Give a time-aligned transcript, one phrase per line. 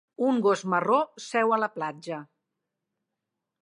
[0.27, 0.97] Un gos marró
[1.27, 2.25] seu a la platja.